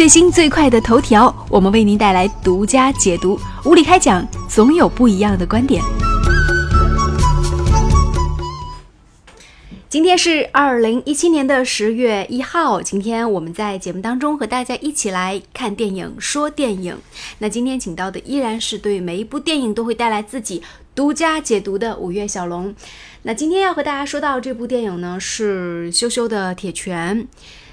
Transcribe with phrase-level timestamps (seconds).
[0.00, 3.38] 最新最快的头条，我们为您带来独家解读。
[3.66, 5.84] 无理开讲，总有不一样的观点。
[9.90, 16.96] 今天是二零一七年的十月一号，今天我们在节目当中和大家一起来看电影、说电影。
[17.40, 20.62] 那今天请到的依然是对每一部电影都会带来自己
[20.94, 22.74] 独家解读的五月小龙。
[23.24, 27.28] 那今天要和大家说到这部电影呢，是羞羞的铁拳。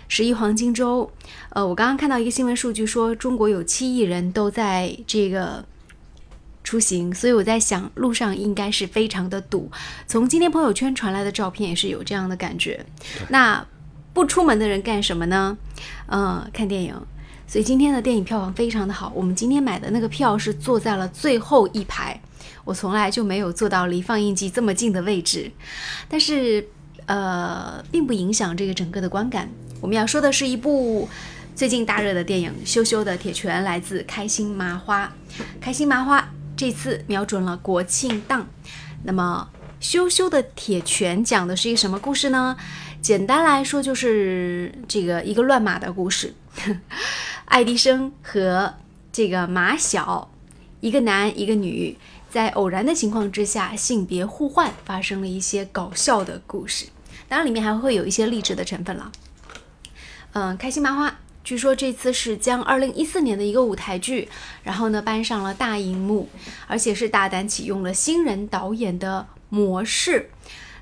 [0.08, 1.12] 十一黄金周，
[1.50, 5.66] 呃，我刚刚看到一个新闻数据说，中国有七亿人都在这个
[6.64, 9.70] 出行，所以我在想，路上应该是非常的堵。
[10.08, 12.86] 从今天朋友圈传来的照片也是有这样的感觉。
[13.30, 13.66] 那
[14.14, 15.58] 不出门的人干什么呢？
[16.08, 16.96] 嗯，看电影。
[17.46, 19.12] 所以今天的电影票房非常的好。
[19.16, 22.20] 我们今天买的那个票是坐在了最后一排，
[22.66, 25.50] 我从来就没有坐到离放映机这么近的位置，
[26.10, 26.68] 但是
[27.06, 29.50] 呃，并不影响这个整个的观感。
[29.80, 31.08] 我们要说的是一部
[31.56, 35.12] 最近大热的电影《羞羞的铁拳》，来自开心麻花。
[35.62, 38.48] 开心麻花这次瞄准了国庆档。
[39.04, 39.48] 那么，
[39.80, 42.58] 《羞羞的铁拳》讲的是一个什么故事呢？
[43.02, 46.34] 简单来说，就是这个一个乱码的故事。
[47.46, 48.74] 爱迪生和
[49.12, 50.30] 这个马小，
[50.82, 51.96] 一个男一个女，
[52.30, 56.88] 在偶然的情况之下性别互换，发生了一些搞笑的故事。
[57.30, 59.12] 当然，里面还会有一些励志的成分了。
[60.38, 64.30] 嗯，开心麻花据说这次是将二零一四年的一个舞台剧，
[64.62, 66.30] 然后呢搬上了大荧幕，
[66.68, 70.30] 而且是大胆启用了新人导演的模式。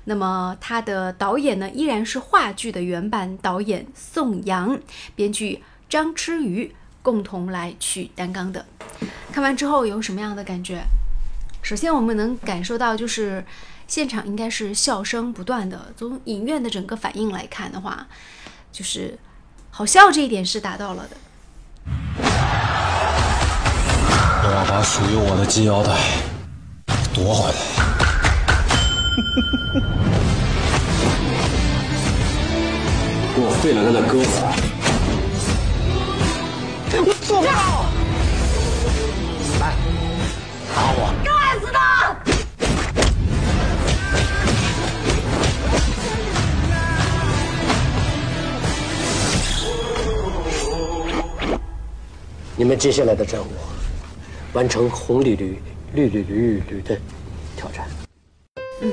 [0.04, 4.78] 那么他的导演呢依然是话剧的原版导演宋阳，
[5.14, 8.66] 编剧张弛宇共同来去担纲的。
[9.32, 10.82] 看完之后有什么样的感觉？
[11.62, 13.42] 首先我们能感受到就是
[13.86, 15.94] 现场应该是笑声不断的。
[15.96, 18.06] 从影院的整个反应来看的话，
[18.70, 19.18] 就是。
[19.76, 21.16] 好笑这一点是达到了的。
[24.42, 25.92] 我要把属于我的金腰带
[27.12, 27.56] 夺回来。
[33.34, 34.40] 给我废了他的歌词！
[37.26, 37.52] 走掉！
[39.60, 39.74] 来，
[40.74, 41.35] 打我！
[52.58, 53.48] 你们接下来的任务，
[54.54, 55.58] 完成红绿绿
[55.92, 56.96] 绿绿绿绿的
[57.54, 57.86] 挑战。
[58.80, 58.90] 嗯，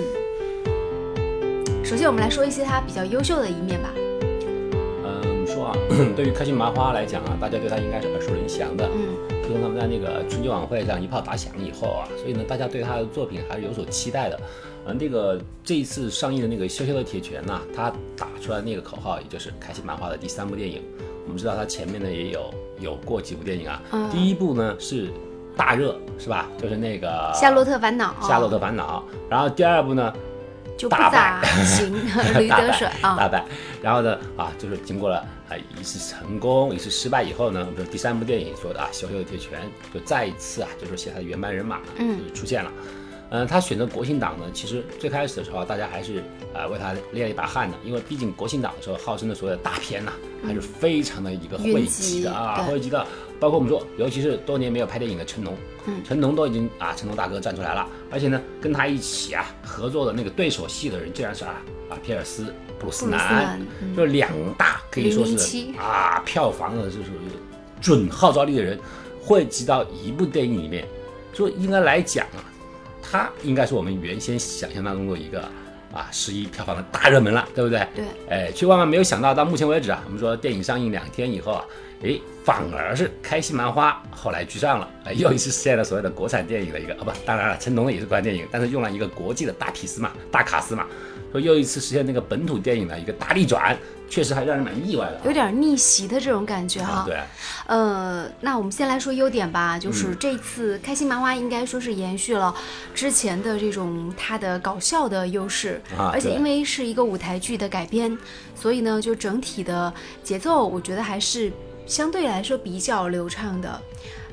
[1.81, 3.89] 首先我们来说一些他比较优秀的一面吧。
[3.95, 5.77] 嗯，我们说啊，
[6.13, 8.85] 对于开心麻花来讲啊，大家对他应该是耳熟能详的。
[8.93, 14.37] 嗯，自从他们在那个春节晚会上一炮打响以后啊，所以呢，大家对他的作品还是有所期待的。
[14.87, 20.81] 嗯，那个这一次上映的那个《羞羞的铁拳》呐，他打出来那个口号，也就是开心麻花的第三部电影。
[21.25, 25.09] 我们知道他前面呢也有有过几部电影啊，第一部呢是
[25.55, 26.47] 大热是吧？
[26.61, 28.13] 就是那个《夏洛特烦恼》。
[28.27, 29.03] 夏洛特烦恼。
[29.29, 30.13] 然后第二部呢
[30.77, 31.93] 就大败，行，
[32.39, 33.45] 驴得水啊，大败。
[33.81, 35.17] 然后呢啊，就是经过了
[35.49, 39.61] 啊一次成功，一次失败以后呢，第三部电影说的啊，小小的铁拳
[39.93, 42.71] 就再一次啊，就是写他的原班人马嗯出现了。
[43.33, 46.23] 嗯，他选择国庆档呢，其实最开始的时候，大家还是
[46.53, 50.13] 呃为他捏了一把汗的，因为毕竟国庆档的时候，号称的所有的大片呐，
[50.45, 53.03] 还是非常的一个汇集的啊，汇集的，
[53.39, 55.57] 包括我们说，尤其是多年没有拍电影的成龙，
[56.05, 63.59] 成龙都已经啊，成龙大哥站出来了，而且呢，跟他一起啊合作的那个对手戏的人，竟然是啊啊皮尔斯布鲁斯南，
[63.97, 64.29] 就两
[64.59, 67.05] 大可以说是啊票房的就是
[67.81, 68.79] 准号召力的人，
[69.19, 70.87] 汇集到一部电影里面，
[71.33, 72.52] 说应该来讲啊。
[73.03, 75.41] 它应该是我们原先想象当中的一个
[75.91, 77.85] 啊十一票房的大热门了，对不对？
[77.93, 78.05] 对。
[78.29, 81.65] 哎，却万万没有想到，到目前为止啊，我们说电影上映两天以后啊，
[82.03, 90.85] 哎，反而是开心麻花后来居上了，哎，又一次实现了所谓的国产电影的一个啊不，当然了，成龙也是国产电影，但是用了一个国际的大皮斯嘛，大卡司嘛。
[91.31, 93.75] 说又一次实现那个本土电影的一个大逆转，
[94.07, 97.03] 确实还让人蛮意外的，有点逆袭的这种感觉哈。
[97.07, 97.17] 对，
[97.65, 102.53] 呃，那我们先来说优点吧，就是这次开心麻花应该说是延续了
[102.93, 108.15] 之前的这种它的搞笑的优势，而且因为是一个舞台剧的改编，
[108.53, 109.91] 所以呢，就整体的
[110.21, 111.51] 节奏我觉得还是
[111.85, 113.81] 相对来说比较流畅的。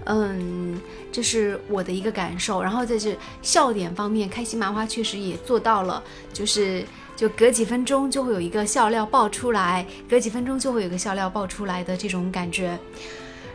[0.06, 0.81] 嗯，
[1.12, 2.62] 这是我的一个感受。
[2.62, 6.02] 然后在这笑点方面，开心麻花确实也做到了，
[6.32, 12.79] 就是就隔几分钟就会有一个笑料爆出来，隔几分钟就会有个笑料爆出来的这种感觉。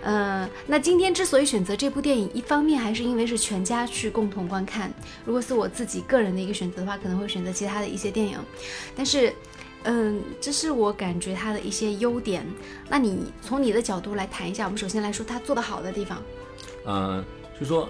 [0.03, 4.94] 嗯，那今天之所以选择这部电影，一方面还是因为是全家去共同观看。
[5.25, 8.38] 如果是我自己个人的一个选择的话，可能会选择其他的一些电影。
[8.95, 9.33] 但是
[9.86, 12.46] 嗯，这是我感觉它的一些优点。
[12.90, 16.22] 那你从你的角度来谈一下，我们首先来说它做的好的地方。
[16.86, 17.24] 嗯，
[17.60, 17.88] 就说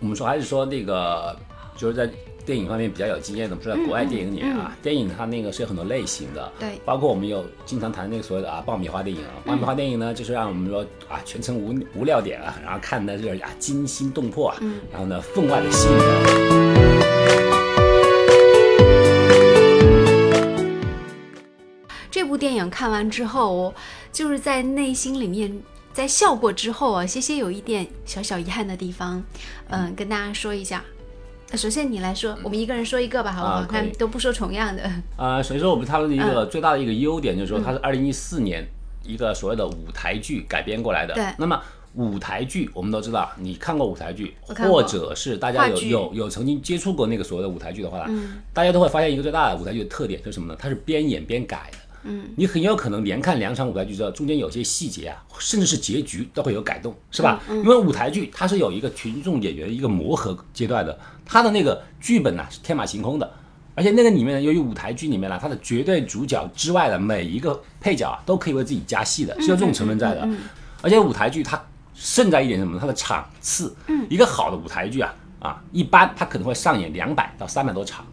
[0.00, 1.36] 我们说还是说那个
[1.76, 2.10] 就是在
[2.44, 14.56] 电影方面比较有经验的，我们说在国外电影里面啊，电影它那个是有很多类型的，对包括我们有经常谈那个所谓的啊爆米花电影啊，爆米花电影呢就是让我们说啊全程无无料点啊，然后看的是啊惊心动魄啊，
[14.90, 17.11] 然后呢分外的吸引人。
[22.42, 23.72] 电影看完之后，我
[24.10, 25.62] 就是在内心里面，
[25.92, 29.22] 在笑过之后啊，些些有一点小小遗憾的地方，
[29.68, 30.82] 嗯，跟大家说一下。
[31.52, 33.62] 呃首先你来说，我们一个人说一个吧，好不好？
[33.62, 34.90] 看都不说重样的。
[35.16, 38.66] 呃，所以说我们它的一个最大的一个优点就是说，它是二零一四年
[39.04, 41.14] 一个所谓的舞台剧改编过来的。
[41.14, 41.62] 对那么
[41.94, 48.04] 舞台剧我们都知道，你看过舞台剧，或者是大家有有有曾经接触过那个所谓的舞台剧的话，
[48.52, 50.58] 大家都会发现一个最大的舞台剧的特点就是什么呢？
[50.58, 51.78] 它是边演边改的。
[52.04, 57.40] 嗯，你很有可能连看两场舞台剧之后，中间有些细节啊，甚至是结局都会有改动，是吧？
[57.48, 63.32] 因为舞台剧它是有一个群众演员的一个磨合阶段的，它的那个剧本呢、是天马行空的，
[63.74, 70.28] 而且那个里面呢，由于舞台剧里面呢，它的绝对主角之外的每一个配角啊，都可以为自己加戏的，是有这种成分在的。
[70.82, 71.62] 而且舞台剧它
[71.94, 72.78] 胜在一点什么呢？
[72.80, 73.72] 它的场次，
[74.10, 78.04] 一个好的舞台剧啊啊，一般它可能会上演两百到三百多场。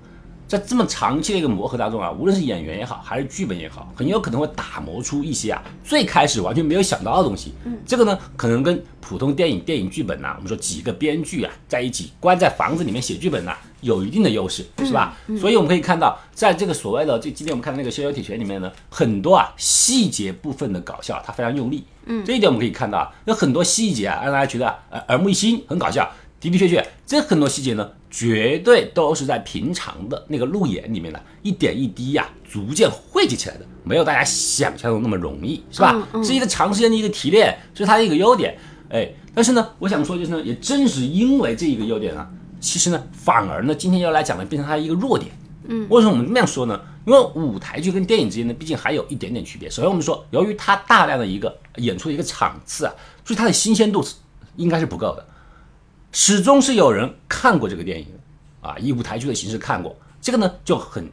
[0.50, 7.54] 在这么长期的一个磨合当中啊，无论是演员也好，还是剧本也好，很有可能会打磨出一些啊最开始完全没有想到的东西。
[7.66, 15.16] 嗯，这个呢，可能跟普通电影电影剧本呐、我们说几个编剧啊在一起关在房子里面写剧本呐、有一定的优势，是吧？
[15.40, 21.84] 所以我们可以看到，在这个所谓的这今天我们看的那个《逍遥铁拳》里面呢，很多啊细节部分的搞笑，它非常用力。
[22.07, 24.80] 嗯，这一点我们可以看到啊，有很多细节啊，让大家觉得
[25.10, 26.10] 耳目一新，很搞笑。
[26.42, 35.95] 的的确确，这很多细节呢，绝对都是在平常的那个路演里面的，一点一滴呀、逐渐汇集起来的，没有大家想象的那么容易，是吧？
[36.23, 38.57] 是一个长时间的一个提炼，这是它的一个优点。
[38.89, 42.27] 哎，但是呢，我想说就是呢，也正是因为这一个优点啊，
[42.59, 45.31] 其实呢，反而呢，今天要来讲的变成它一个弱点。
[45.67, 46.81] 嗯，为什么我们这么样说呢？
[47.05, 49.69] 因为舞台剧跟电影之间呢，毕竟还有一点点区别。
[49.69, 54.15] 首先，我们说，由于它大量的一个演出的一个场次啊，所以它的新鲜度是
[54.55, 55.25] 应该是不够的。
[56.11, 58.07] 始终是有人看过这个电影
[58.61, 61.07] 啊，以舞台剧的形式看过，这个呢就很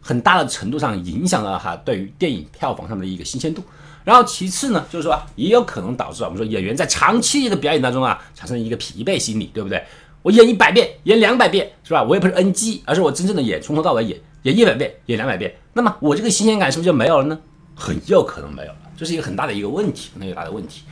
[0.00, 3.62] 很大的程度上影响了哈对于电影票房上的一个新鲜度。
[4.02, 9.84] 然后其次呢，就是说也有可能导致啊我们说演员在长期一个表演当中啊产生一个疲惫心理，对不对？
[10.22, 12.02] 我演一百遍，演两百遍，是吧？
[12.02, 17.38] 我也不是 NG，而是我真正的演，从头到尾演，演一百遍，演两百遍，那么我这个新鲜感是不是就没有了呢？
[17.74, 20.82] 很有可能没有了，这是一个很大的一个问题，很大的问题。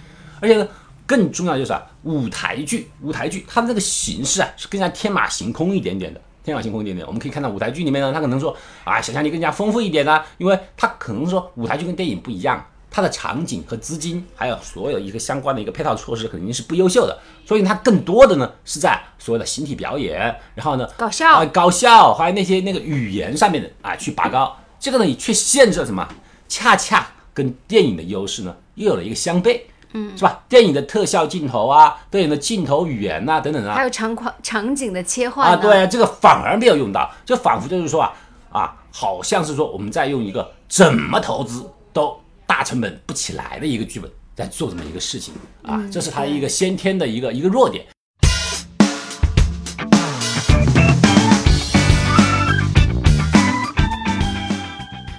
[0.41, 0.67] 而且呢，
[1.09, 7.07] 更重要就是啊，舞台剧，舞台剧它的这个形式啊是更加天马行空一点点的，天马行空一点点。
[7.07, 20.19] 我们可以看到舞台剧里面呢，它可能说啊，想象力更加丰富一点呢、因为它可能说舞台剧跟电影不一样，它的场景和资金还有所有一个相关的一个配套措施肯定是不优秀的，所以它更多的呢是在所谓的形体表演，
[20.55, 26.07] 然后呢搞笑啊搞笑，还有那些那个语言上面的啊去拔高，这个呢也却限制了什么？
[26.49, 29.61] 恰恰跟电影的优势呢又有了一个相悖，
[29.93, 30.41] 嗯，是吧？
[30.49, 38.13] 电影的特效镜头啊，电影的镜头语言呐、等等啊，还有场况场景的切换啊，对啊，这个反而没有用到，就仿佛就是说啊
[38.51, 47.85] 啊，好像是说我们在用一个怎么投资都大成本不起来的一个剧本在做这么一个事情啊，这是它一个先天的一个一个弱点。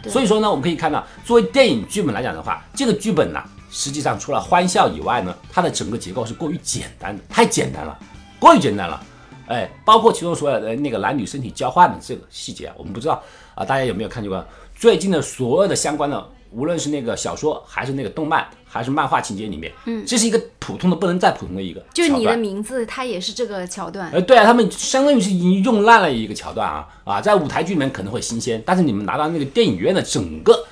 [0.07, 7.97] 所以说呢，我们可以看到，作为电影剧本来讲的话，这个剧本呢，实际上除了欢笑以外呢，它的整个结构是过于简单的，太简单了，
[8.39, 9.01] 过于简单了。
[9.47, 13.21] 哎，包括其中所有的那个男女身体交换的这个细节啊，我们不知道
[13.55, 14.45] 啊，大家有没有看见过
[14.75, 24.11] 最近的所有的相关的，无论是那个小说，还是那个动漫，还是漫画情节里面，嗯，这是一个普通的不能再普通的一个就是你的名字，它也是这个桥段。
[24.11, 30.63] 呃，对啊，他们相当于是已经用烂了一个桥段啊啊，在舞台剧里面可能会新鲜，但是你们拿到那个电影院的整个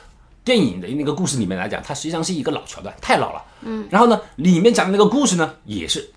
[0.48, 3.44] 电影的那个故事里面来讲，它实际上是一个老桥段，太老了。
[3.64, 6.10] 嗯，然后呢，里面讲的那个故事呢，也是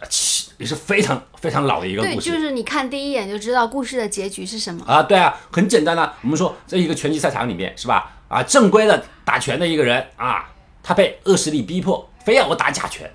[0.57, 2.31] 也是非常非常老的一个，故事。
[2.31, 4.85] 就是你看第一眼就知道故事的结局是什么。
[4.87, 6.15] 啊，对啊，很简单啊。
[6.23, 8.13] 我们说在一个拳击赛场里面是吧？
[8.29, 10.49] 啊，正规的打拳的一个人啊，
[10.81, 13.11] 他被恶势力逼迫，非要我打假拳。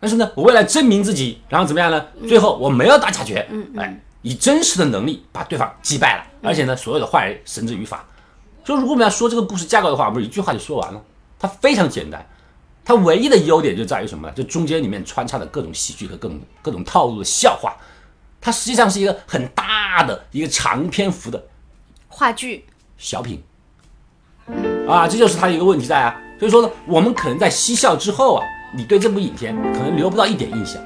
[0.00, 2.04] 但是呢，我为了证明自己，然后怎么样呢？
[2.26, 8.04] 最后我没有打假拳，嗯哎，以真实的能力把对方击败了，而且呢，所有的坏人绳之于法。
[8.66, 11.00] 所以，如果我们要说这个故事架构的话，不是一句话就说完了，
[11.38, 12.28] 它非常简单。
[12.84, 14.34] 它唯一的优点就在于什么呢？
[14.34, 17.76] 就中间里面穿插的各种喜剧和各种各种套路的笑话，
[18.40, 21.40] 它实际上是一个很大的一个长篇幅的
[22.08, 22.64] 话剧，
[22.98, 23.40] 小品，
[24.88, 26.20] 啊，这就是它一个问题在啊。
[26.40, 28.44] 所以说呢，我们可能在嬉笑之后啊，
[28.76, 30.84] 你对这部影片可能留不到一点印象。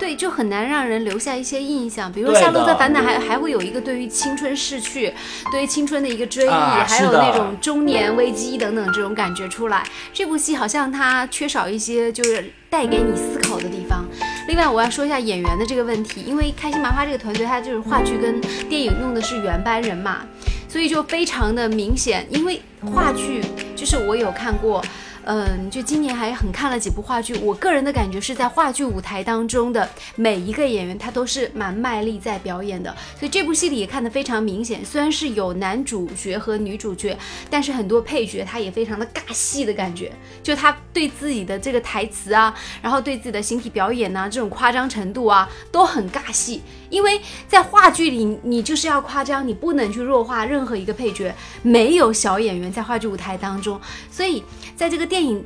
[0.00, 2.10] 对，就很难让人留下一些印象。
[2.10, 5.12] 比如《夏洛特的烦恼》还还会有一个对于青春逝去、
[5.52, 9.86] 对于青春的一个追忆，啊还有那种中年危机等等这种感觉出来。
[10.14, 14.06] 这部戏好像它缺少一些就是带给你思考的地方。
[14.48, 18.40] 另外，我要说一下演员的这个问题，因为开心麻花这个团队，它就是话剧跟
[18.70, 20.22] 电影用的是原班人马，
[20.66, 22.26] 所以就非常的明显。
[22.30, 23.42] 因为话剧
[23.76, 24.82] 就是我有看过。
[24.82, 24.88] 嗯，
[25.24, 34.84] 嗯就今年还很看了几部话剧，我个人的感觉是在话剧舞台当中的每一个演员，他都是蛮卖力在表演的，所以这部戏里也看得非常明显。
[34.84, 37.16] 虽然是有男主角和女主角，
[37.48, 40.10] 但是很多配角他也非常的尬戏的感觉，
[40.42, 46.62] 就他对自己的这个台词啊，然后对自己的形体表演呐、这种夸张程度啊，都很尬戏。
[46.90, 47.18] 因为
[47.48, 53.80] 在话剧里，你就是要夸张，你不能去弱化任何一个配角，没有小演员在话剧舞台当中，
[54.10, 54.44] 所以
[54.76, 55.42] 在这个电影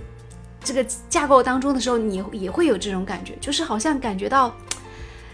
[0.65, 4.55] 这个架构当中的时候，你也会有这种感觉，就是好像感觉到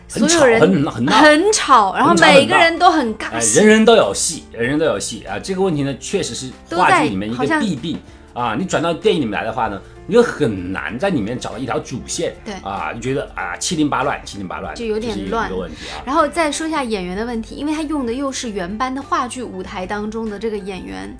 [0.08, 5.22] 所有人很很吵，然后每个人都很尬哎，人人都有戏，人人都有戏。
[5.22, 5.38] 啊！
[5.38, 7.96] 这个问题呢，确实是话都在剧里面一个好像弊病
[8.32, 8.54] 啊。
[8.54, 12.34] 你转到电影里面来的话呢，你就很难在里面找到一条主线。
[12.44, 16.02] 对啊，你觉得啊七零八乱，七零八乱，就有点乱一个问题啊。
[16.04, 21.16] 然后再说一下演员的问题，因为他用的又是原班的话剧舞台当中的这个演员。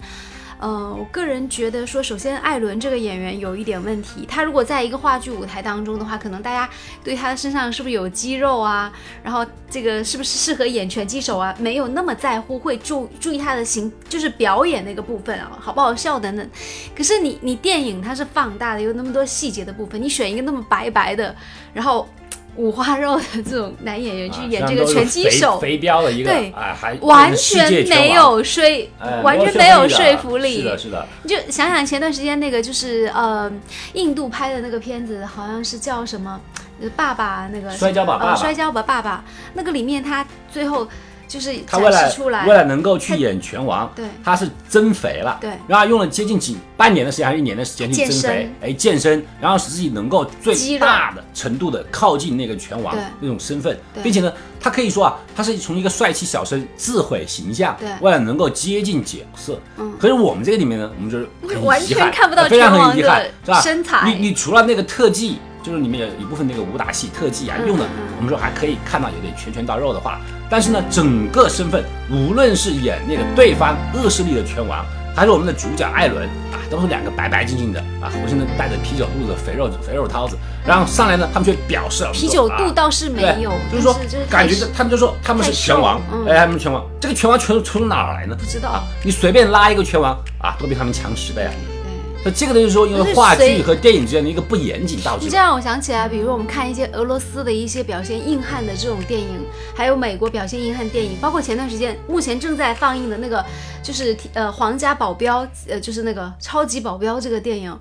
[0.61, 6.69] 呃，我个人觉得说，首先艾伦这个演员有一点问题，他如果在一个话剧舞台当中的话，可能大家
[7.03, 16.51] 对他的身上是不是有肌肉啊，然后这个是不是适合演拳击手啊，没有那么在乎，会注注意他的形，就是表演那个部分啊，好不好笑等等。
[16.95, 21.35] 可是你你电影它是放大的，有那么多细节的部分，你选一个那么白白的，
[21.73, 22.07] 然后
[22.57, 26.53] 五花肉的这种男演员去啊演这个拳击手，肥肥膘的一个，对
[27.01, 28.63] 完全没有说，
[28.99, 30.59] 哎完全没有说服力。
[30.59, 33.51] 是的，是的，你就想想前段时间那个，就是呃，
[33.95, 36.41] 印度拍的那个片子，好像是叫什么？
[36.83, 39.23] 呃爸爸那个摔跤吧爸爸呃摔跤吧爸爸。
[39.53, 40.89] 那个里面他最后
[41.31, 44.05] 就是他为了为了能够去演拳王，对。
[44.25, 45.53] 他是增肥了，对。
[45.69, 59.97] 然后用了接近几半年的时间还是一年的时间去增肥身，哎，健身，然后使自己能够最大的程度的靠近那个拳王那种身份对，并且呢，他可以说啊，他是从一个帅气小生自毁形象对，为了能够接近角色，嗯。
[60.01, 63.61] 可是我们这个里面呢，我们就是很完全看不到非常拳王很遗憾的，是吧？
[63.61, 65.39] 身材你你除了那个特技。
[65.63, 70.19] 就是里面有一部分那个武打戏特技啊，嗯用的嗯我们说还可以看到有点拳拳到肉的话，
[70.51, 83.97] 但是呢，整个身份无论是演那个对方恶势力的拳王，还是我们的主角艾伦啊，都是两个白白净净的啊，浑身都带着啤酒肚子、肥肉肥肉涛子，然后上来呢，他们却表示啤酒肚啊倒是没对有，就是说
[84.29, 88.37] 感觉太他们就说他们是拳王，嗯哎，他们是拳王，这个拳王拳从哪儿来呢？
[88.37, 91.53] 不知道啊，你随便拉一个拳王啊，都比他们强十倍啊。
[92.23, 92.25] 对。
[92.25, 95.25] 那这个呢，就是说因为话剧和电影之间的一个不严谨导致的。
[95.25, 99.29] 你这让我想起来，比如我们看一些俄罗斯的一些表现硬汉的这种电影，
[99.75, 103.45] 还有美国表现硬汉电影，包括前段时间目前正在放映的那个，
[103.83, 107.79] 就是呃《皇家保镖》，呃就是那个超级保镖这个电影，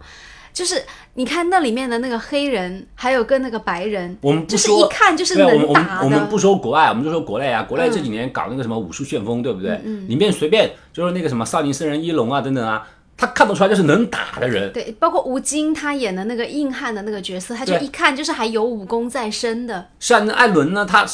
[0.53, 0.81] 就是
[1.15, 5.85] 你看那里面的那个黑人，还有跟那个白人，我们不就是一看就是能打的。
[5.85, 9.79] 们我们不说国外，我们就说国内啊，国内嗯这几年搞那个什么武术旋风，对不对？
[9.83, 12.87] 嗯里面随便就是那个什么少林僧人一龙啊等等啊，
[13.19, 14.71] 他看得出来就是能打的人。
[14.71, 19.89] 对，包括吴京他演的那个硬汉的那个角色，他就一看就是还有武功在身的。
[19.99, 21.05] 是啊那艾伦呢，他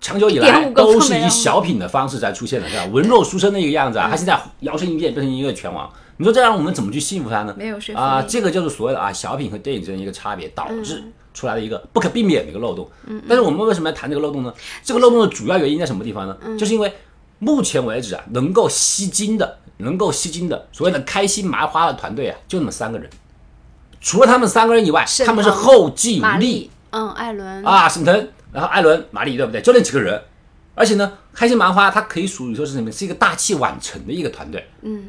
[0.00, 2.84] 长久以来都都是以小品的方式在出现的，是吧？
[2.92, 7.52] 文弱书生的一个样子啊，他现在摇身一变变成一个拳王，你说这让我们怎么去信服他呢？
[7.58, 12.88] 没有说服啊，力这个就是所谓的啊小品和电影之间一个差别，导致嗯出来的一个不可避免的一个漏洞。
[13.28, 14.54] 但是我们为什么要谈这个漏洞呢？
[14.84, 16.36] 这个漏洞的主要原因在什么地方呢？
[16.44, 16.92] 嗯就是因为
[17.40, 23.08] 目前为止啊，能够吸金的、能够吸金的所谓的开心麻花的团队啊，就那么三个人。
[24.00, 29.60] 除了他们三个人以外，他们是后继无力，嗯，艾伦，啊，沈腾，然后艾伦、马丽，对不对？
[29.60, 30.22] 就那几个人。
[30.74, 32.92] 而且呢，开心麻花它可以属于说是什么？
[32.92, 34.64] 是一个大器晚成的一个团队。
[34.82, 35.04] 嗯，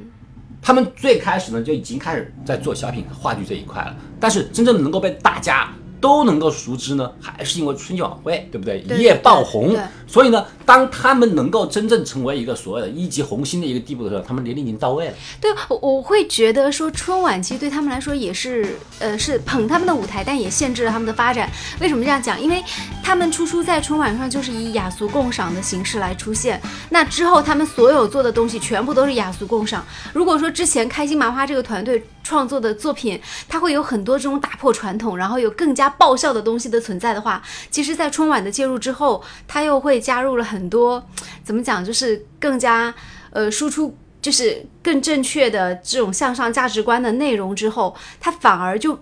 [0.60, 5.72] 他们最开始呢就已经开始在做小品和话剧这一块了，但是真正能够被大家
[6.02, 8.80] 都能够熟知呢，还是因为春节晚会，对不对？
[8.80, 9.78] 一夜爆红。
[10.08, 15.14] 所以呢，当他们能够真正成为一个所谓的一级红星的一个地步的时候，他们年龄已经到位了。
[15.40, 21.50] 对我我会觉得说春晚其实对他们来说也是呃是捧他们的舞台，但也限制了他们的发展。
[21.80, 22.42] 为什么这样讲？
[22.42, 22.64] 因为
[23.04, 29.86] 他们初初在春晚上就是以雅俗共赏的形式来出现，那之后他们所有做的东西全部都是雅俗共赏。
[30.14, 41.04] 如果说之前开心麻花这个团队创作的作品，它会有很多这种打破传统，然后有更加爆笑的东西的存在的话，其实，在春晚的介入之后，它又会加入了很多
[41.44, 42.94] 怎么讲，就是更加
[43.32, 43.98] 呃输出。
[44.22, 49.00] 就就是更正确的这种向上价值观的内容之后，他反而就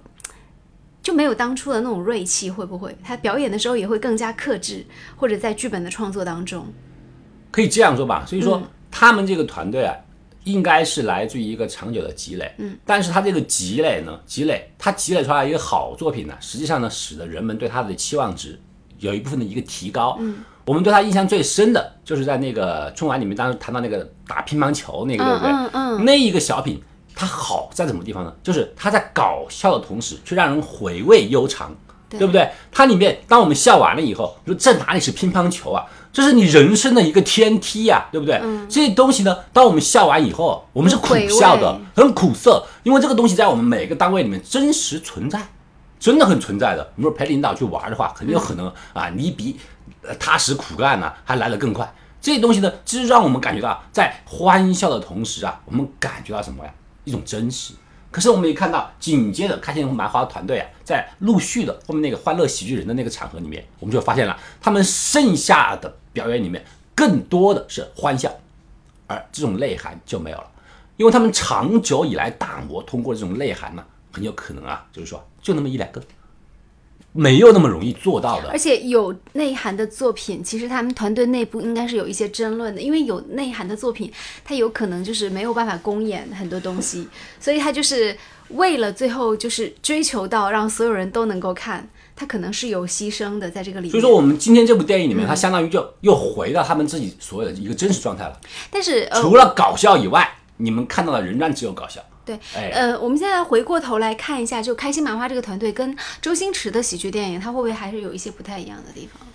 [1.01, 2.95] 就没有当初的那种锐气，会不会？
[3.03, 6.67] 他表演的时候也会更加克制，或者在剧本的创作当中，
[7.49, 8.23] 可以这样说吧。
[8.27, 9.93] 所以说，嗯他们这个团队啊，
[10.51, 12.51] 应该是来自于一个长久的积累。
[12.57, 18.59] 嗯，但是他这个积累呢，积累他积累出来一个好作品呢，实际上呢，使得人们对他的期望值
[18.99, 20.17] 有一部分的一个提高。
[20.19, 25.51] 嗯，我们对他印象最深的就是在那个春晚里面，当时谈到那个打乒乓球那个，对不对？
[25.51, 26.81] 嗯嗯那一个小品。
[27.19, 28.31] 它好在什么地方呢？
[28.43, 31.75] 就是它在搞笑的同时，却让人回味悠长，
[32.09, 32.49] 对不对？
[32.71, 35.85] 它里面，当我们笑完了以后，你说这哪里是乒乓球啊？
[36.13, 38.41] 这是你人生的一个天梯呀、对不对？
[38.69, 45.39] 这些东西呢，当我们笑完以后，我们是苦笑的，很苦涩，因为这个东西在我们每个单位里面真实存在，
[45.99, 46.91] 真的很存在的。
[46.95, 49.59] 你说陪领导去玩的话，肯定有可能啊，你比
[50.01, 51.93] 呃踏实苦干呢、还来得更快。
[52.19, 56.71] 这些东西呢，就是让我们感觉到在欢笑的同时啊，我们感觉到什么呀？
[57.03, 57.73] 一种真实。
[58.17, 68.35] 可是我们也看到，紧接着开心麻花团队啊，在陆续的后面那个欢乐喜剧人的那个场合里面，我们就发现了，他们剩下的表演里面更多的是欢笑，
[69.05, 70.49] 而这种内涵就没有了，
[70.95, 76.01] 因为他们长久以来打磨通过这种内涵呢，很有可能啊，就是说就那么一两个，
[77.17, 78.57] 没有那么容易做到的而。
[78.57, 84.11] 且有内涵的作品，其实他们团队内部应该是有一些争论的，因为有内涵的作品，
[84.45, 87.07] 它有可能就是没有办法公演很多东西，
[87.41, 88.15] 所以他就是
[88.49, 93.91] 为了最后就是追求到让所有人都能够看，他可能是有牺牲的在这个里面。
[93.91, 98.39] 所以说，我们今天这部电影里面，它相当于就又回到他们自己所有的一个真实状态了。
[98.69, 102.01] 但是呃，除了搞笑以外，你们看到的仍然只有搞笑。
[102.27, 109.25] 对，哎呃，我们现在回过头来看一下，就开心麻花这个团队跟周星驰的喜剧电影，它会不会还是有一些不太一样的地方？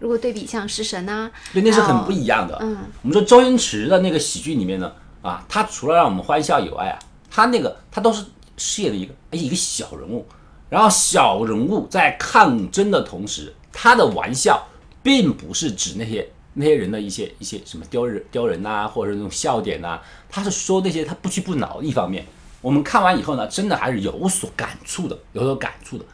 [0.00, 2.58] 如果对比像《食神》呐，对，那是很不一样的。
[2.60, 6.98] 嗯，我们说周星驰的那个喜剧里面呢，啊，他除了让我们欢笑以外啊，
[7.30, 8.24] 他那个他都是
[8.58, 10.26] 饰演的一个哎一个小人物，
[10.68, 14.66] 然后小人物在抗争的同时，他的玩笑
[15.02, 22.24] 并不是指那些那些人的一些一些什么丢人丢人呐、或者是那种笑点呐、他是说那些他不屈不挠的一方面。
[22.60, 26.04] 我们看完以后呢，真的还是有所感触的，有所感触的。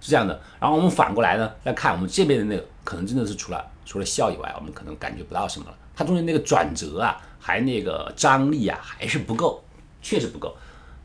[0.00, 0.40] 是这样的。
[0.60, 5.76] 然后我们反过来呢来看我们这边的那个，可能真的是除了除了笑以外，我们可能感觉不到什么了。
[5.94, 9.62] 它中间那个转折啊，还那个张力啊，还是不够，
[10.00, 10.56] 确实不够。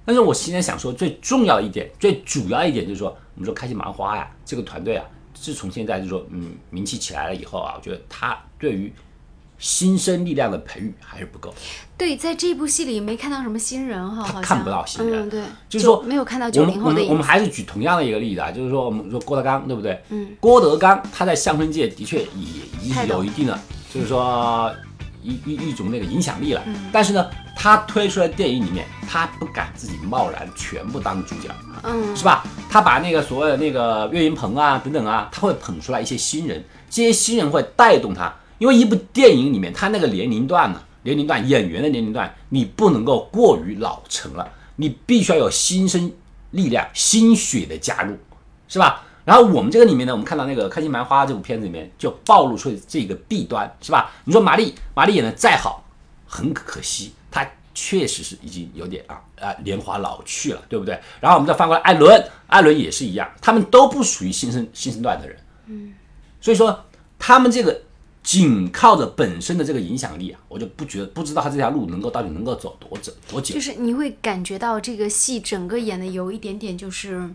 [0.06, 8.92] 但是我现在想说，最重要一点，最主要一点就是说，我们说开心麻花呀，这个团队啊，自从现在就是说，嗯，名气起来了以后啊，我觉得他对于
[9.58, 11.54] 新生力量的培育还是不够。
[11.98, 17.24] 对，在这部戏里没看到什么新人哈，他看不到新人嗯，对，就是说没有看到九零后的们我们我们。
[17.24, 20.02] 还是举同样的一个例子啊，就是说我们说郭德纲对不对？
[20.10, 22.26] 嗯，郭德纲他在相声界的确也
[22.82, 23.58] 已经有一定的，
[23.94, 24.70] 就是说
[25.24, 26.62] 一一一种那个影响力了。
[26.68, 31.50] 嗯但是呢，他推出来电影里面，他不敢自己贸然全部当主角，
[31.84, 32.44] 嗯，是吧？
[32.70, 46.12] 他把那个所谓的那个岳云鹏啊等等啊，他会捧出来一些新人，这些新人会带动他，因为一部电影里面他那个年龄段呢、年龄段演员的年龄段，你不能够过于老成了，你必须要有新生
[46.52, 48.18] 力量、新血的加入，
[48.68, 49.04] 是吧？
[49.26, 54.12] 然后我们这个里面呢，我们看到那个《开心麻花》这部片子里面就暴露出这个弊端，是吧？
[54.26, 55.86] 你说马丽，马丽演的再好，
[56.28, 61.00] 很可惜，她确实是已经有点啊啊年华老去了，对不对？
[61.20, 65.94] 然后我们再翻过来，艾伦，艾伦也是一样，他们都不属于新生新生段的人，嗯，
[66.42, 66.86] 所以说
[67.18, 67.82] 他们这个
[68.22, 73.62] 仅靠着本身的这个影响力啊，我就不觉得不知道他这条路能够到底能够走多久多久就。
[73.62, 77.30] 是你会感觉到这个戏整个演的有一点点就是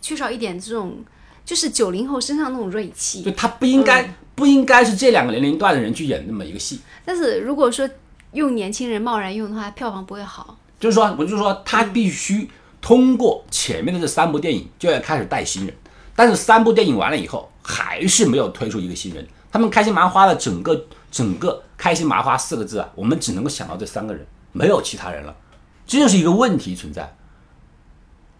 [0.00, 1.04] 缺少一点这种，
[1.44, 3.30] 就是九零后身上那种锐气就。
[3.32, 7.88] 他不应该、不应该是这两个年龄段的人去演那么一个戏，但是如果说
[8.32, 10.58] 用年轻人贸然用的话，票房不会好。
[10.80, 15.74] 就是说，我就说他必须通过前面的这三部电影就要开始带新人，
[16.14, 19.26] 但是三部电影完了以后，还是没有推出一个新人。
[19.50, 25.34] 他们开心麻花的整个整个开心麻花四个字啊，我们只能够想到这三个人，没有其他人了，
[25.86, 27.16] 这就是一个问题存在。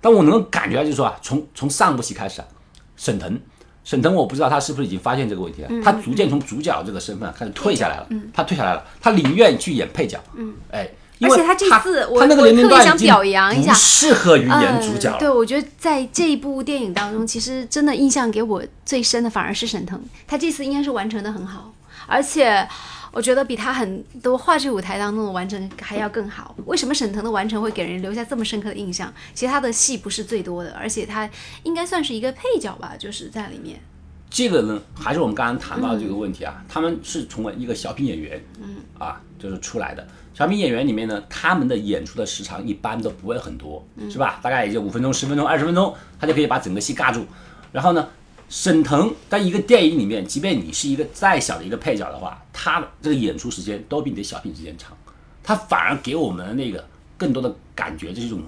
[0.01, 2.49] 但我能够感觉到，就是说啊，从从上部戏开始啊，
[2.97, 3.41] 沈腾，
[3.85, 13.73] 沈腾我不知道他是不是已经发现这个问题了，他逐渐从主角这个身份啊开始退下来了，他退下来了，他宁愿去演配角，嗯，哎，因为而且他这次我特别想表扬一下。
[13.73, 15.11] 不适合于演主角。
[15.13, 15.19] 呃。
[15.19, 21.73] 对，我觉得在这一部电影当中，其实真的印象给我最深的反而是沈腾，他这次应该是完成的很好，
[22.07, 22.67] 而且
[23.15, 26.55] 我觉得比他很多话剧舞台当中的完成还要更好。
[26.67, 29.13] 为什么沈腾的完成会给人留下这么深刻的印象？
[29.33, 31.31] 其实他的戏不是最多的，而且他
[31.63, 33.81] 应该算是一个配角吧，就是在里面。
[34.29, 40.05] 这个呢，还是我们刚刚谈到的这个问题啊，他们是从一个小品演员，嗯，啊，就是出来的。
[40.35, 44.41] 小品演员里面呢，他们的演出的时长一般都不会很多，是吧？
[44.43, 47.25] 大概也就五分钟、十分钟、二十分钟，他就可以把整个戏尬住。
[47.71, 48.09] 然后呢，
[48.57, 54.97] 沈腾在一个电影里面，即便你是一个再小的一个配角的话，他的这个演出时间都比你的小品时间长，
[55.43, 56.89] 他反而给我们的那个
[57.19, 58.41] 更多的感觉，就是一种，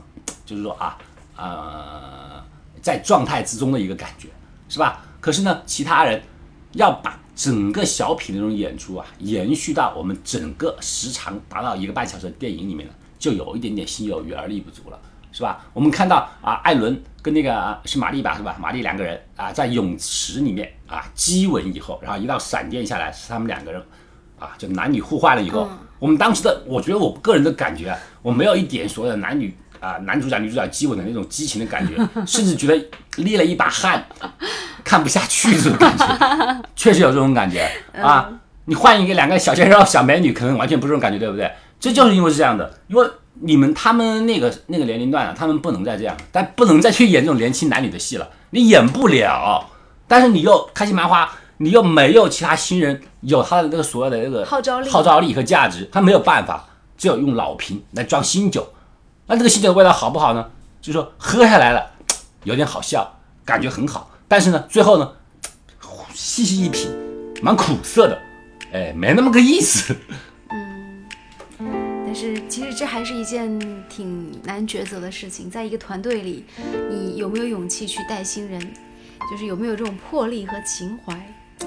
[0.44, 0.96] 就是说啊，
[1.34, 2.40] 呃，
[2.80, 4.28] 在状态之中的一个感觉，
[4.68, 5.04] 是吧？
[5.20, 6.22] 可是呢，其他人
[6.74, 15.00] 要把整个小品那种演出啊，延续到我们整个时长达到一个半小时的电影里面呢，就有一点点心有余而力不足了，
[15.36, 15.60] 是吧？
[15.74, 18.56] 我们看到啊，艾伦跟那个是玛丽吧，是吧？
[18.58, 23.82] 玛丽两个人啊，在泳池里面啊激吻以后，然后一道闪电下来，是他们两个人
[24.38, 25.68] 啊，就男女互换了以后，
[25.98, 29.54] 我们当时的，我觉得我个人的感觉啊，我没有一点所谓的男女。
[29.78, 31.94] 啊，男主角女主角激吻的那种激情的感觉，
[32.26, 34.02] 甚至觉得捏了一把汗，
[34.82, 38.32] 看不下去这种感觉，确实有这种感觉啊。
[38.64, 41.52] 你换一个两个小鲜肉、小美女，可能完全不是这种感觉，对不对？
[41.78, 43.06] 这就是因为是这样的，因为
[43.40, 49.70] 你们他们那个那个年龄段啊，他们不能再这样，但不能再去演这种年轻男女的戏了，你演不了。
[50.08, 56.64] 但是你又开心麻花，你又没有其他新人有他的那个所谓的那个号召力、号召力和价值，他没有办法，
[56.96, 58.72] 只有用老瓶来装新酒。
[59.26, 60.46] 那这个新酒的味道好不好呢？
[60.80, 61.84] 就是说喝下来了，
[62.44, 64.10] 有点好笑，感觉很好。
[64.28, 65.10] 但是呢，最后呢，
[66.14, 66.88] 细细一品，
[67.42, 68.18] 蛮苦涩的，
[68.72, 69.96] 哎，没那么个意思。
[72.48, 75.50] 其实这还是一件挺难抉择的事情。
[75.50, 76.44] 在一个团队里，
[76.90, 78.60] 你有没有勇气去带新人？
[79.30, 81.14] 就是有没有这种魄力和情怀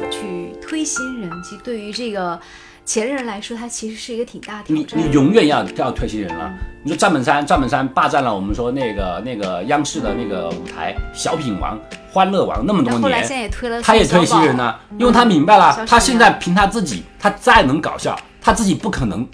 [0.09, 1.29] 去推新人？
[1.43, 2.39] 其实对于这个。
[2.85, 4.75] 前任来说，他其实是一个挺大挑战。
[4.75, 6.51] 你你永远要要推新人了。
[6.81, 11.79] 你说赵本山，赵本山霸占了我们说那个那个央视的那个舞台，小品王、
[12.11, 19.27] 欢乐王那么多年，后来现在也推了，他也推新人呢，因为他明白了，他现在凭他自己，他再能搞笑，他自己不可能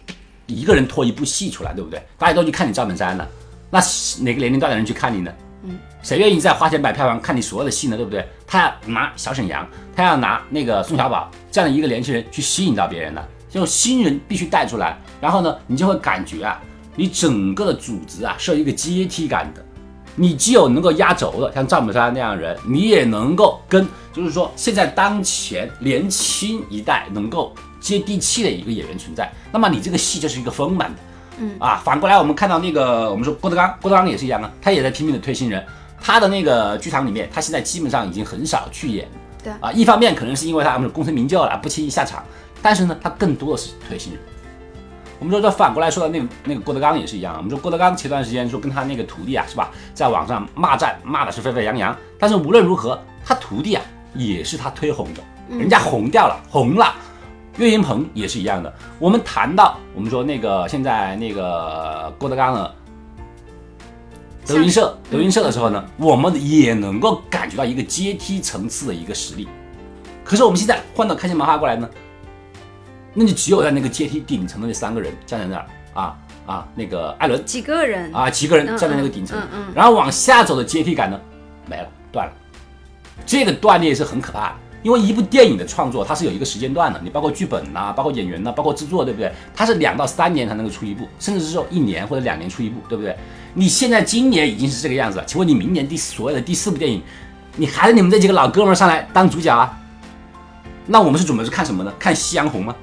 [0.47, 2.01] 一个人拖一部戏出来，对不对？
[2.17, 3.27] 大家都去看你赵本山了，
[3.69, 3.79] 那
[4.21, 5.31] 哪个年龄段的人去看你呢？
[5.63, 7.95] 嗯，谁愿意再花钱买票房看你所有的戏呢？
[7.95, 8.27] 对不对？
[8.45, 13.23] 他要拿小沈阳，他要拿那个宋小宝这样的一个年轻人去吸引到别人呢？
[13.49, 16.61] 就新人必须带出来，然后呢，你就会感觉啊，
[16.95, 19.63] 你整个的组织啊是有一个阶梯感的。
[20.17, 27.53] 你既有能够压轴的，像赵本山那样人，你也能够跟，就是说现在当前年轻一代能够
[27.85, 30.97] 接地气的一个演员存在，那么你这个戏就是一个丰满的。
[31.37, 35.63] 嗯啊，反过来我们看到那个，我们说郭德纲，郭德纲也是一样啊，他也在拼命的推新人。
[36.01, 39.07] 他的那个剧场里面，他现在基本上已经很少去演。
[39.43, 42.23] 对啊，一方面可能是因为他我们功成名就了，不轻易下场。
[42.59, 44.21] 但是呢，他更多的是推新人。
[45.19, 47.35] 我们说这反过来说的那个那个郭德纲也是一样。
[47.37, 51.95] 我们说郭德纲前段时间说跟他那个徒弟啊，是吧，在网上骂战，骂的是沸沸扬扬。
[52.17, 56.93] 但是无论如何，他徒弟啊也是他推红的，人家红掉了，红了。
[57.57, 58.73] 岳云鹏也是一样的。
[58.99, 62.75] 我们谈到我们说那个现在那个郭德纲的
[64.45, 69.47] 德云社，德云社的时候呢，我们也能够感觉到一个阶梯层次的一个实力。
[70.23, 71.89] 可是我们现在换到开心麻花过来呢？
[73.17, 79.41] 那就只有在那个阶梯顶层的那三个人站在那儿啊啊，那个艾伦几个人啊，几个人站在那个顶层，
[79.73, 81.17] 然后往下走的阶梯感呢
[81.65, 82.33] 没了，断了。
[83.25, 89.31] 这个断裂是很可怕的，因为一部电影的创作它是有一个时间段的，你包括剧本呐，包括演员呐，包括制作，对不对？
[89.55, 93.17] 它是两到三年才能够出一部，甚至是说一年或者两年出一部，对不对？
[93.55, 97.01] 你现在今年已经是这个样子了，请问你明年第所谓的第四部电影，
[97.55, 99.75] 你还是你们这几个老哥们上来当主角啊？
[100.85, 101.91] 那我们是准备是看什么呢？
[101.97, 102.75] 看夕阳红吗？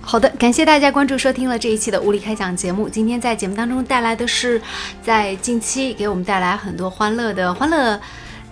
[0.00, 2.88] 好的，感谢大家关注收听了这一期的物理开讲节目。
[2.88, 4.62] 今天在节目当中带来的是，
[5.02, 8.00] 在近期给我们带来很多欢乐的欢乐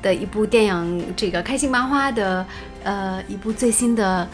[0.03, 2.45] 的一部电影，这个开心麻花的
[2.83, 4.29] 呃一部最新的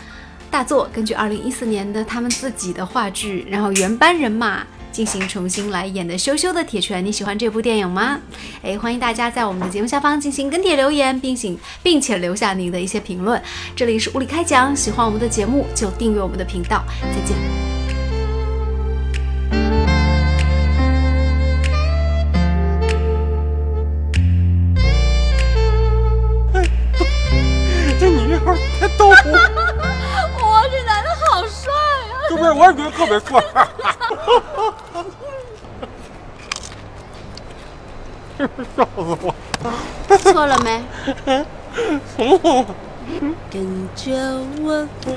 [0.51, 4.67] 大作，根据二零一四年的他们自己的话剧，然后原班人马。
[4.91, 8.19] 进行重新来演的《羞羞的铁拳》，你喜欢这部电影吗？
[8.63, 11.55] 哎，欢迎大家在我们的节目下方进行跟帖留言，并且
[11.85, 13.41] 并且留下您的一些评论。
[13.77, 16.83] 这里是物理开讲，喜欢我们的节目就订阅我们的频道。
[17.01, 17.78] 再见。
[32.59, 33.41] 我也觉得特别帅。
[38.77, 39.35] 笑死我！
[40.19, 40.83] 错了没？
[42.17, 42.67] 什么？
[43.49, 44.13] 跟着
[44.61, 45.15] 我左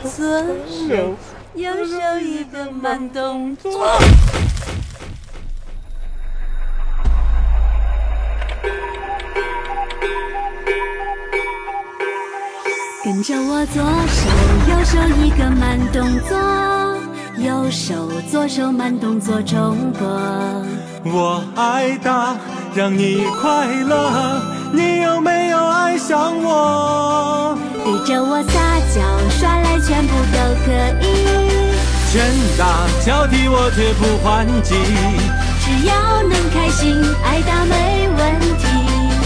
[0.69, 1.15] 手，
[1.56, 3.71] 右手一个慢动作。
[13.04, 14.30] 跟着我左手
[14.69, 16.38] 右手一个慢动作，
[17.43, 20.08] 右手左手慢动作重播。
[21.04, 22.36] 我爱他，
[22.75, 24.39] 让你快乐，
[24.71, 27.58] 你有没有爱上我？
[27.84, 29.01] 对着我撒娇，
[29.39, 31.04] 耍赖全部都可以。
[32.12, 34.75] 拳打脚踢我绝不还击，
[35.63, 38.67] 只要能开心，爱打没问题。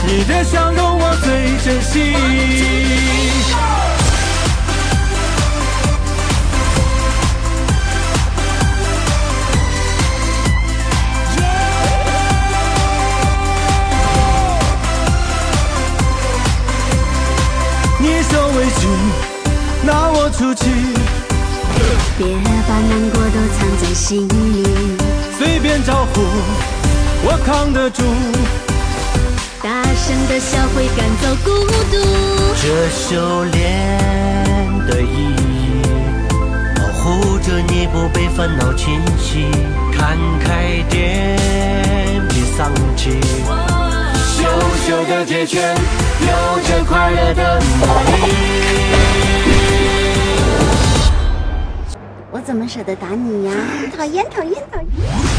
[0.08, 2.15] 你的笑容我最珍惜。
[24.06, 24.63] 心里。
[25.36, 26.22] 随便招呼，
[27.24, 28.04] 我扛得住。
[29.63, 31.50] 大声的笑会赶走孤
[31.89, 31.98] 独。
[32.62, 33.58] 这修炼
[34.88, 35.82] 的意义，
[36.76, 39.50] 保护着你不被烦恼侵袭。
[39.91, 41.36] 看开点，
[42.30, 43.20] 别丧气。
[44.38, 44.46] 羞
[44.88, 45.76] 羞的铁拳，
[46.22, 46.28] 有
[46.62, 49.55] 着快乐的魔力。
[52.45, 53.53] 我怎么舍得打你呀？
[53.97, 55.35] 讨厌讨厌讨厌！